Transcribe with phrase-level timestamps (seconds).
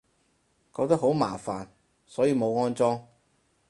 [0.75, 1.67] 覺得好麻煩，
[2.07, 3.07] 所以冇安裝